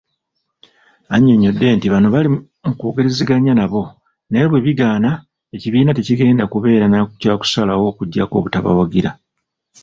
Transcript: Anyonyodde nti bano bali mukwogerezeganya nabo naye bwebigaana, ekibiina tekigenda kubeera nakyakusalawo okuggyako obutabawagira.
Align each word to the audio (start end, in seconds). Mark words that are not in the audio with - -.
Anyonyodde 1.15 1.67
nti 1.75 1.87
bano 1.93 2.07
bali 2.13 2.29
mukwogerezeganya 2.67 3.53
nabo 3.55 3.83
naye 4.29 4.45
bwebigaana, 4.49 5.11
ekibiina 5.55 5.91
tekigenda 5.97 6.43
kubeera 6.53 6.85
nakyakusalawo 6.87 7.85
okuggyako 7.91 8.33
obutabawagira. 8.37 9.11